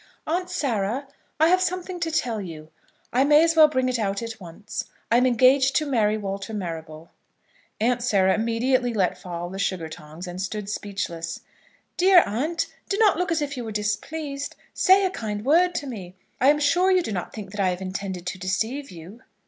"Aunt 0.25 0.49
Sarah, 0.49 1.07
I 1.39 1.49
have 1.49 1.61
something 1.61 1.99
to 1.99 2.09
tell 2.09 2.41
you. 2.41 2.71
I 3.13 3.23
may 3.23 3.43
as 3.43 3.55
well 3.55 3.67
bring 3.67 3.87
it 3.87 3.99
out 3.99 4.23
at 4.23 4.39
once. 4.41 4.85
I 5.11 5.17
am 5.17 5.27
engaged 5.27 5.75
to 5.75 5.85
marry 5.85 6.17
Walter 6.17 6.55
Marrable." 6.55 7.11
Aunt 7.79 8.01
Sarah 8.01 8.33
immediately 8.33 8.95
let 8.95 9.15
fall 9.15 9.51
the 9.51 9.59
sugar 9.59 9.87
tongs, 9.89 10.25
and 10.25 10.41
stood 10.41 10.69
speechless. 10.71 11.41
"Dear 11.97 12.23
aunt, 12.25 12.65
do 12.89 12.97
not 12.97 13.17
look 13.17 13.31
as 13.31 13.43
if 13.43 13.55
you 13.55 13.63
were 13.63 13.71
displeased. 13.71 14.55
Say 14.73 15.05
a 15.05 15.11
kind 15.11 15.45
word 15.45 15.75
to 15.75 15.85
me. 15.85 16.15
I 16.39 16.49
am 16.49 16.59
sure 16.59 16.89
you 16.89 17.03
do 17.03 17.11
not 17.11 17.31
think 17.31 17.51
that 17.51 17.59
I 17.59 17.69
have 17.69 17.79
intended 17.79 18.25
to 18.25 18.39
deceive 18.39 18.89
you." 18.89 19.21